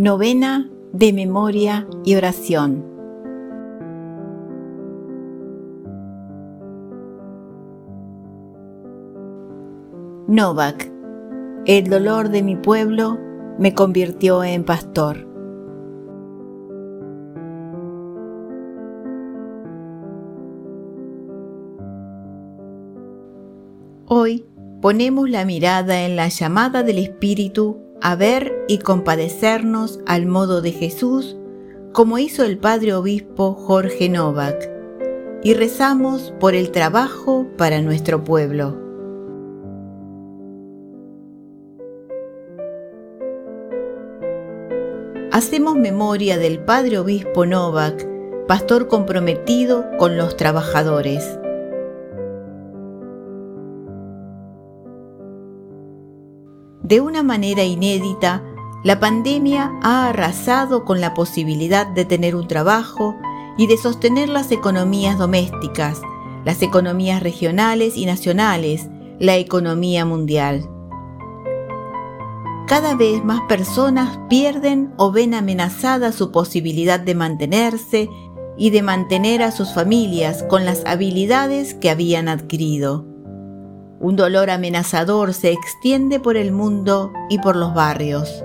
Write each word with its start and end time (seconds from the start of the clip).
Novena 0.00 0.66
de 0.94 1.12
memoria 1.12 1.86
y 2.06 2.14
oración. 2.14 2.86
Novak, 10.26 10.90
el 11.66 11.90
dolor 11.90 12.30
de 12.30 12.42
mi 12.42 12.56
pueblo 12.56 13.18
me 13.58 13.74
convirtió 13.74 14.42
en 14.42 14.64
pastor. 14.64 15.28
Hoy 24.06 24.46
ponemos 24.80 25.28
la 25.28 25.44
mirada 25.44 26.06
en 26.06 26.16
la 26.16 26.28
llamada 26.28 26.82
del 26.82 26.96
Espíritu 26.96 27.89
a 28.02 28.16
ver 28.16 28.64
y 28.68 28.78
compadecernos 28.78 30.00
al 30.06 30.26
modo 30.26 30.62
de 30.62 30.72
Jesús, 30.72 31.36
como 31.92 32.18
hizo 32.18 32.44
el 32.44 32.58
Padre 32.58 32.94
Obispo 32.94 33.54
Jorge 33.54 34.08
Novak, 34.08 34.70
y 35.42 35.54
rezamos 35.54 36.32
por 36.38 36.54
el 36.54 36.70
trabajo 36.70 37.46
para 37.56 37.80
nuestro 37.80 38.22
pueblo. 38.24 38.78
Hacemos 45.32 45.76
memoria 45.76 46.38
del 46.38 46.58
Padre 46.58 46.98
Obispo 46.98 47.46
Novak, 47.46 48.06
pastor 48.46 48.88
comprometido 48.88 49.86
con 49.96 50.16
los 50.16 50.36
trabajadores. 50.36 51.39
De 56.90 57.00
una 57.00 57.22
manera 57.22 57.62
inédita, 57.62 58.42
la 58.82 58.98
pandemia 58.98 59.70
ha 59.80 60.08
arrasado 60.08 60.84
con 60.84 61.00
la 61.00 61.14
posibilidad 61.14 61.86
de 61.86 62.04
tener 62.04 62.34
un 62.34 62.48
trabajo 62.48 63.14
y 63.56 63.68
de 63.68 63.76
sostener 63.76 64.28
las 64.28 64.50
economías 64.50 65.16
domésticas, 65.16 66.00
las 66.44 66.62
economías 66.62 67.22
regionales 67.22 67.96
y 67.96 68.06
nacionales, 68.06 68.88
la 69.20 69.36
economía 69.36 70.04
mundial. 70.04 70.68
Cada 72.66 72.96
vez 72.96 73.24
más 73.24 73.40
personas 73.48 74.18
pierden 74.28 74.92
o 74.96 75.12
ven 75.12 75.34
amenazada 75.34 76.10
su 76.10 76.32
posibilidad 76.32 76.98
de 76.98 77.14
mantenerse 77.14 78.10
y 78.58 78.70
de 78.70 78.82
mantener 78.82 79.44
a 79.44 79.52
sus 79.52 79.72
familias 79.74 80.42
con 80.42 80.64
las 80.64 80.84
habilidades 80.86 81.74
que 81.74 81.88
habían 81.88 82.28
adquirido. 82.28 83.09
Un 84.00 84.16
dolor 84.16 84.48
amenazador 84.48 85.34
se 85.34 85.52
extiende 85.52 86.20
por 86.20 86.38
el 86.38 86.52
mundo 86.52 87.12
y 87.28 87.38
por 87.38 87.54
los 87.54 87.74
barrios. 87.74 88.42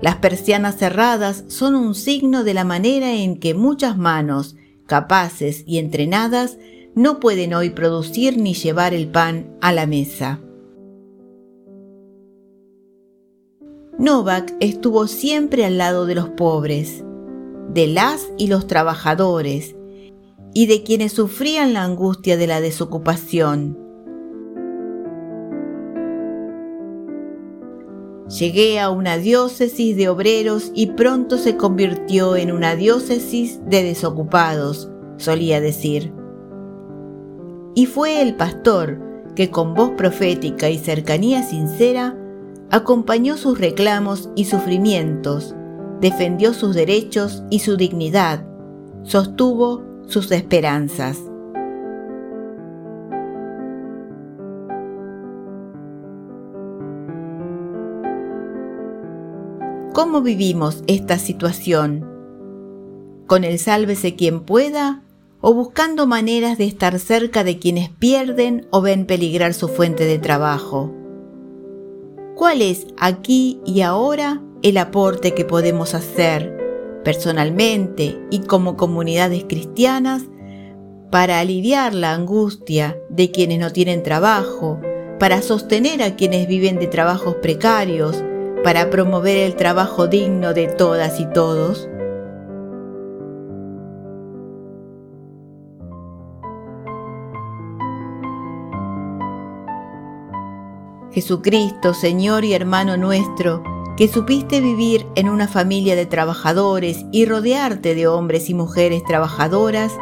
Las 0.00 0.16
persianas 0.16 0.76
cerradas 0.76 1.42
son 1.48 1.74
un 1.74 1.96
signo 1.96 2.44
de 2.44 2.54
la 2.54 2.62
manera 2.62 3.12
en 3.12 3.40
que 3.40 3.52
muchas 3.52 3.98
manos, 3.98 4.54
capaces 4.86 5.64
y 5.66 5.78
entrenadas, 5.78 6.58
no 6.94 7.18
pueden 7.18 7.52
hoy 7.52 7.70
producir 7.70 8.38
ni 8.38 8.54
llevar 8.54 8.94
el 8.94 9.08
pan 9.08 9.56
a 9.60 9.72
la 9.72 9.86
mesa. 9.86 10.38
Novak 13.98 14.54
estuvo 14.60 15.08
siempre 15.08 15.64
al 15.64 15.78
lado 15.78 16.06
de 16.06 16.14
los 16.14 16.28
pobres, 16.28 17.02
de 17.74 17.88
las 17.88 18.28
y 18.38 18.46
los 18.46 18.68
trabajadores, 18.68 19.74
y 20.54 20.66
de 20.66 20.84
quienes 20.84 21.12
sufrían 21.12 21.72
la 21.72 21.82
angustia 21.82 22.36
de 22.36 22.46
la 22.46 22.60
desocupación 22.60 23.85
Llegué 28.28 28.80
a 28.80 28.90
una 28.90 29.18
diócesis 29.18 29.96
de 29.96 30.08
obreros 30.08 30.72
y 30.74 30.86
pronto 30.88 31.38
se 31.38 31.56
convirtió 31.56 32.34
en 32.34 32.50
una 32.50 32.74
diócesis 32.74 33.60
de 33.66 33.84
desocupados, 33.84 34.90
solía 35.16 35.60
decir. 35.60 36.12
Y 37.76 37.86
fue 37.86 38.22
el 38.22 38.34
pastor 38.34 39.00
que 39.36 39.50
con 39.50 39.74
voz 39.74 39.90
profética 39.90 40.70
y 40.70 40.78
cercanía 40.78 41.44
sincera 41.44 42.18
acompañó 42.70 43.36
sus 43.36 43.60
reclamos 43.60 44.28
y 44.34 44.46
sufrimientos, 44.46 45.54
defendió 46.00 46.52
sus 46.52 46.74
derechos 46.74 47.44
y 47.48 47.60
su 47.60 47.76
dignidad, 47.76 48.44
sostuvo 49.04 49.84
sus 50.06 50.32
esperanzas. 50.32 51.18
¿Cómo 59.96 60.20
vivimos 60.20 60.84
esta 60.88 61.18
situación? 61.18 62.06
¿Con 63.26 63.44
el 63.44 63.58
sálvese 63.58 64.14
quien 64.14 64.40
pueda 64.40 65.02
o 65.40 65.54
buscando 65.54 66.06
maneras 66.06 66.58
de 66.58 66.64
estar 66.64 66.98
cerca 66.98 67.44
de 67.44 67.58
quienes 67.58 67.88
pierden 67.88 68.66
o 68.70 68.82
ven 68.82 69.06
peligrar 69.06 69.54
su 69.54 69.68
fuente 69.68 70.04
de 70.04 70.18
trabajo? 70.18 70.92
¿Cuál 72.34 72.60
es 72.60 72.88
aquí 72.98 73.62
y 73.64 73.80
ahora 73.80 74.42
el 74.60 74.76
aporte 74.76 75.32
que 75.32 75.46
podemos 75.46 75.94
hacer 75.94 77.00
personalmente 77.02 78.20
y 78.30 78.40
como 78.40 78.76
comunidades 78.76 79.46
cristianas 79.48 80.24
para 81.10 81.40
aliviar 81.40 81.94
la 81.94 82.12
angustia 82.12 82.98
de 83.08 83.30
quienes 83.30 83.60
no 83.60 83.72
tienen 83.72 84.02
trabajo, 84.02 84.78
para 85.18 85.40
sostener 85.40 86.02
a 86.02 86.16
quienes 86.16 86.46
viven 86.48 86.78
de 86.78 86.86
trabajos 86.86 87.36
precarios, 87.36 88.22
para 88.62 88.90
promover 88.90 89.36
el 89.36 89.56
trabajo 89.56 90.06
digno 90.08 90.54
de 90.54 90.66
todas 90.68 91.20
y 91.20 91.26
todos? 91.26 91.88
Jesucristo, 101.16 101.94
Señor 101.94 102.44
y 102.44 102.52
hermano 102.52 102.98
nuestro, 102.98 103.62
que 103.96 104.06
supiste 104.06 104.60
vivir 104.60 105.06
en 105.14 105.30
una 105.30 105.48
familia 105.48 105.96
de 105.96 106.04
trabajadores 106.04 107.06
y 107.10 107.24
rodearte 107.24 107.94
de 107.94 108.06
hombres 108.06 108.50
y 108.50 108.54
mujeres 108.54 109.02
trabajadoras, 109.02 109.92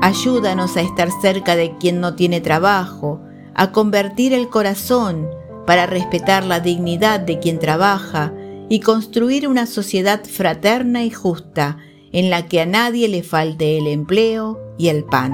ayúdanos 0.00 0.78
a 0.78 0.80
estar 0.80 1.10
cerca 1.20 1.56
de 1.56 1.76
quien 1.76 2.00
no 2.00 2.14
tiene 2.14 2.40
trabajo, 2.40 3.20
a 3.54 3.72
convertir 3.72 4.32
el 4.32 4.48
corazón, 4.48 5.28
para 5.70 5.86
respetar 5.86 6.44
la 6.44 6.58
dignidad 6.58 7.20
de 7.20 7.38
quien 7.38 7.60
trabaja 7.60 8.34
y 8.68 8.80
construir 8.80 9.46
una 9.46 9.66
sociedad 9.66 10.20
fraterna 10.24 11.04
y 11.04 11.10
justa 11.12 11.78
en 12.10 12.28
la 12.28 12.48
que 12.48 12.60
a 12.60 12.66
nadie 12.66 13.06
le 13.06 13.22
falte 13.22 13.78
el 13.78 13.86
empleo 13.86 14.58
y 14.78 14.88
el 14.88 15.04
pan. 15.04 15.32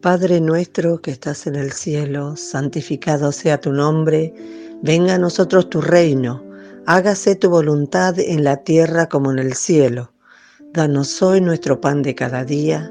Padre 0.00 0.40
nuestro 0.40 1.02
que 1.02 1.10
estás 1.10 1.46
en 1.46 1.56
el 1.56 1.72
cielo, 1.72 2.34
santificado 2.38 3.30
sea 3.30 3.60
tu 3.60 3.74
nombre, 3.74 4.32
venga 4.80 5.16
a 5.16 5.18
nosotros 5.18 5.68
tu 5.68 5.82
reino, 5.82 6.42
hágase 6.86 7.36
tu 7.36 7.50
voluntad 7.50 8.18
en 8.18 8.42
la 8.42 8.64
tierra 8.64 9.10
como 9.10 9.32
en 9.32 9.38
el 9.38 9.52
cielo. 9.52 10.14
Danos 10.72 11.20
hoy 11.20 11.42
nuestro 11.42 11.78
pan 11.78 12.00
de 12.00 12.14
cada 12.14 12.42
día 12.42 12.90